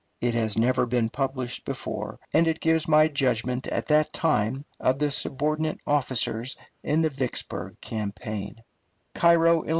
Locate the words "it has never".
0.19-0.87